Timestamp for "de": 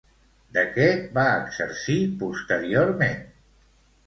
0.55-0.61